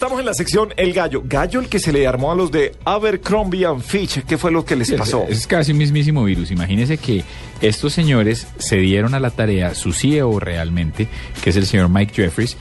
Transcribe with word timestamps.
Estamos 0.00 0.18
en 0.18 0.24
la 0.24 0.32
sección 0.32 0.72
El 0.78 0.94
Gallo. 0.94 1.22
Gallo 1.26 1.60
el 1.60 1.68
que 1.68 1.78
se 1.78 1.92
le 1.92 2.06
armó 2.06 2.32
a 2.32 2.34
los 2.34 2.50
de 2.50 2.74
Abercrombie 2.86 3.66
and 3.66 3.82
Fitch. 3.82 4.24
¿Qué 4.24 4.38
fue 4.38 4.50
lo 4.50 4.64
que 4.64 4.74
les 4.74 4.90
pasó? 4.92 5.26
Es, 5.28 5.40
es 5.40 5.46
casi 5.46 5.72
un 5.72 5.76
mismísimo 5.76 6.24
virus. 6.24 6.50
Imagínese 6.50 6.96
que 6.96 7.22
estos 7.60 7.92
señores 7.92 8.46
se 8.56 8.76
dieron 8.76 9.14
a 9.14 9.20
la 9.20 9.28
tarea, 9.28 9.74
su 9.74 9.92
CEO 9.92 10.40
realmente, 10.40 11.06
que 11.44 11.50
es 11.50 11.56
el 11.56 11.66
señor 11.66 11.90
Mike 11.90 12.14
Jeffries, 12.14 12.56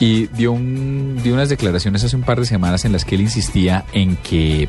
y 0.00 0.26
dio, 0.26 0.50
un, 0.50 1.20
dio 1.22 1.34
unas 1.34 1.48
declaraciones 1.48 2.02
hace 2.02 2.16
un 2.16 2.22
par 2.22 2.40
de 2.40 2.46
semanas 2.46 2.84
en 2.84 2.90
las 2.90 3.04
que 3.04 3.14
él 3.14 3.20
insistía 3.20 3.84
en 3.92 4.16
que 4.16 4.68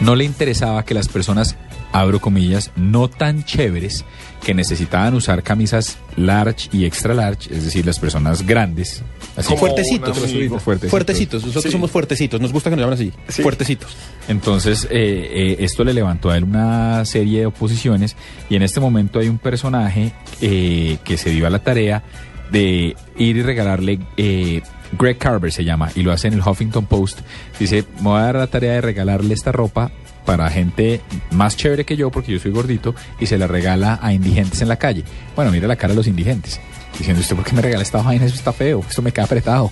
no 0.00 0.14
le 0.16 0.24
interesaba 0.24 0.84
que 0.84 0.94
las 0.94 1.08
personas, 1.08 1.56
abro 1.92 2.20
comillas, 2.20 2.70
no 2.76 3.08
tan 3.08 3.44
chéveres, 3.44 4.04
que 4.44 4.54
necesitaban 4.54 5.14
usar 5.14 5.42
camisas 5.42 5.98
large 6.16 6.68
y 6.72 6.84
extra 6.84 7.12
large, 7.12 7.52
es 7.52 7.64
decir, 7.64 7.84
las 7.84 7.98
personas 7.98 8.46
grandes. 8.46 9.02
Así 9.36 9.48
Como 9.48 9.58
fuertecitos, 9.60 10.18
fuertecitos. 10.18 10.90
fuertecitos. 10.90 11.40
Nosotros 11.42 11.64
Sí. 11.64 11.70
somos 11.72 11.90
fuertecitos. 11.90 12.40
Nos 12.40 12.52
gusta 12.52 12.70
que 12.70 12.76
nos 12.76 12.84
llamen 12.84 12.94
así. 12.98 13.12
Sí. 13.28 13.42
Fuertecitos. 13.42 13.96
Entonces, 14.28 14.84
eh, 14.90 15.28
eh, 15.32 15.56
esto 15.60 15.84
le 15.84 15.92
levantó 15.92 16.30
a 16.30 16.36
él 16.36 16.44
una 16.44 17.04
serie 17.04 17.40
de 17.40 17.46
oposiciones 17.46 18.16
y 18.48 18.56
en 18.56 18.62
este 18.62 18.80
momento 18.80 19.18
hay 19.18 19.28
un 19.28 19.38
personaje 19.38 20.12
eh, 20.40 20.98
que 21.04 21.16
se 21.16 21.30
dio 21.30 21.46
a 21.46 21.50
la 21.50 21.58
tarea 21.60 22.02
de 22.50 22.96
ir 23.16 23.36
y 23.36 23.42
regalarle, 23.42 23.98
eh, 24.16 24.62
Greg 24.92 25.18
Carver 25.18 25.52
se 25.52 25.64
llama, 25.64 25.90
y 25.94 26.02
lo 26.02 26.12
hace 26.12 26.28
en 26.28 26.34
el 26.34 26.40
Huffington 26.40 26.86
Post. 26.86 27.20
Dice, 27.58 27.84
me 27.96 28.02
voy 28.02 28.20
a 28.20 28.24
dar 28.24 28.36
la 28.36 28.46
tarea 28.46 28.72
de 28.72 28.80
regalarle 28.80 29.34
esta 29.34 29.52
ropa 29.52 29.90
para 30.24 30.50
gente 30.50 31.00
más 31.30 31.56
chévere 31.56 31.84
que 31.84 31.96
yo, 31.96 32.10
porque 32.10 32.32
yo 32.32 32.38
soy 32.38 32.50
gordito, 32.50 32.94
y 33.18 33.26
se 33.26 33.38
la 33.38 33.46
regala 33.46 33.98
a 34.02 34.12
indigentes 34.12 34.60
en 34.62 34.68
la 34.68 34.76
calle. 34.76 35.04
Bueno, 35.34 35.50
mira 35.50 35.66
la 35.66 35.76
cara 35.76 35.92
de 35.92 35.96
los 35.96 36.06
indigentes. 36.06 36.60
Diciendo, 36.98 37.20
¿usted 37.20 37.36
por 37.36 37.44
qué 37.44 37.52
me 37.54 37.62
regala 37.62 37.82
esta 37.82 38.02
vaina? 38.02 38.24
Eso 38.24 38.34
está 38.34 38.52
feo, 38.52 38.84
esto 38.88 39.02
me 39.02 39.12
queda 39.12 39.24
apretado. 39.24 39.70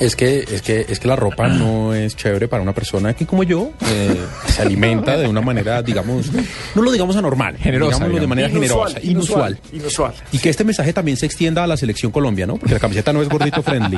Es 0.00 0.16
que, 0.16 0.40
es 0.40 0.60
que, 0.62 0.86
es 0.88 0.98
que 0.98 1.06
la 1.08 1.16
ropa 1.16 1.46
no 1.48 1.94
es 1.94 2.16
chévere 2.16 2.48
para 2.48 2.62
una 2.62 2.72
persona 2.74 3.14
que, 3.14 3.26
como 3.26 3.42
yo, 3.44 3.70
eh, 3.90 4.16
se 4.48 4.62
alimenta 4.62 5.16
de 5.16 5.28
una 5.28 5.40
manera, 5.40 5.82
digamos, 5.82 6.30
no 6.74 6.82
lo 6.82 6.90
digamos 6.90 7.16
anormal, 7.16 7.56
Generosa, 7.58 7.96
digámoslo 8.04 8.06
de 8.14 8.20
digamos. 8.20 8.28
manera 8.28 8.48
generosa, 8.48 9.00
inusual. 9.02 9.58
Inusual. 9.72 10.14
Y 10.32 10.38
que 10.38 10.50
este 10.50 10.64
mensaje 10.64 10.92
también 10.92 11.16
se 11.16 11.26
extienda 11.26 11.62
a 11.62 11.66
la 11.66 11.76
selección 11.76 12.10
Colombia, 12.10 12.46
¿no? 12.46 12.56
Porque 12.56 12.74
la 12.74 12.80
camiseta 12.80 13.12
no 13.12 13.22
es 13.22 13.28
gordito 13.28 13.62
friendly. 13.62 13.96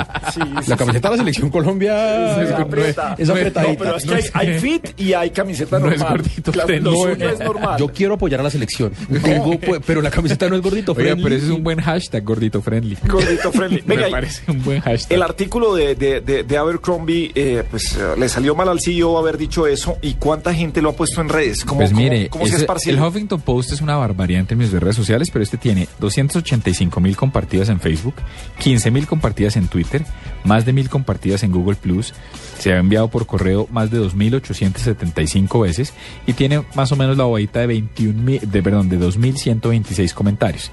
la 0.66 0.76
camiseta 0.76 1.08
de 1.10 1.16
la 1.16 1.22
selección 1.22 1.50
Colombia 1.50 2.42
Es 2.42 2.52
aprieta. 2.52 3.14
es 3.18 3.28
apretadita. 3.30 3.72
No, 3.72 3.78
pero 3.78 3.96
es 3.96 4.04
que 4.04 4.14
hay, 4.34 4.50
hay 4.52 4.58
fit 4.60 5.00
y 5.00 5.12
hay 5.14 5.30
camiseta 5.30 5.78
No 5.78 5.90
es 5.90 5.98
normal. 5.98 6.18
gordito 6.18 6.52
friendly. 6.52 6.90
suyo 6.96 7.30
es 7.30 7.38
normal. 7.40 7.78
Yo 7.78 7.88
quiero 7.88 8.14
apoyar 8.14 8.40
a 8.40 8.42
la 8.42 8.50
selección. 8.50 8.92
Tengo, 9.22 9.58
pues, 9.58 9.80
pero 9.86 10.02
la 10.02 10.10
camiseta 10.10 10.48
no 10.48 10.56
es 10.56 10.62
gordito 10.62 10.92
Oiga, 10.92 11.02
friendly. 11.02 11.22
pero 11.24 11.36
ese 11.36 11.46
es 11.46 11.52
un 11.52 11.64
buen 11.64 11.80
hashtag, 11.80 12.22
gordito 12.22 12.60
friendly. 12.60 12.96
Gordito 13.08 13.50
friendly. 13.50 13.82
Venga, 13.86 14.02
me 14.06 14.10
parece 14.10 14.42
un 14.50 14.62
buen 14.62 14.80
hashtag. 14.80 15.12
El 15.16 15.22
artículo 15.22 15.74
de, 15.74 15.85
de, 15.94 16.20
de, 16.20 16.42
de 16.42 16.56
Abercrombie, 16.58 17.30
eh, 17.34 17.62
pues 17.70 17.96
eh, 17.96 18.14
le 18.18 18.28
salió 18.28 18.54
mal 18.54 18.68
al 18.68 18.80
CEO 18.80 19.16
haber 19.18 19.38
dicho 19.38 19.66
eso. 19.66 19.96
¿Y 20.02 20.14
cuánta 20.14 20.52
gente 20.54 20.82
lo 20.82 20.90
ha 20.90 20.92
puesto 20.96 21.20
en 21.20 21.28
redes? 21.28 21.64
¿Cómo, 21.64 21.80
Pues 21.80 21.92
mire, 21.92 22.28
cómo 22.28 22.44
ese- 22.46 22.66
el 22.86 23.00
Huffington 23.00 23.40
Post 23.40 23.72
es 23.72 23.80
una 23.80 23.96
barbaridad 23.96 24.40
en 24.40 24.46
términos 24.46 24.72
de 24.72 24.80
redes 24.80 24.96
sociales, 24.96 25.30
pero 25.30 25.42
este 25.42 25.56
tiene 25.56 25.88
285 26.00 27.00
mil 27.00 27.16
compartidas 27.16 27.68
en 27.68 27.80
Facebook, 27.80 28.14
15 28.58 28.90
mil 28.90 29.06
compartidas 29.06 29.56
en 29.56 29.68
Twitter, 29.68 30.04
más 30.44 30.64
de 30.66 30.72
mil 30.72 30.88
compartidas 30.88 31.42
en 31.42 31.52
Google 31.52 31.76
Plus, 31.76 32.12
se 32.58 32.72
ha 32.72 32.78
enviado 32.78 33.08
por 33.08 33.26
correo 33.26 33.68
más 33.70 33.90
de 33.90 33.98
2.875 34.00 35.60
veces 35.62 35.92
y 36.26 36.32
tiene 36.32 36.64
más 36.74 36.92
o 36.92 36.96
menos 36.96 37.16
la 37.16 37.24
bobadita 37.24 37.60
de 37.60 37.66
21 37.66 38.22
mil- 38.22 38.40
de 38.50 38.62
perdón, 38.62 38.88
de 38.88 38.98
2.126 38.98 40.12
comentarios. 40.14 40.70